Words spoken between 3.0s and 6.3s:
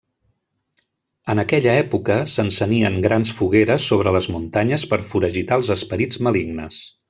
grans fogueres sobre les muntanyes per foragitar els esperits